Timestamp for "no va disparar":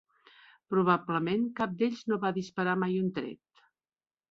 2.13-2.77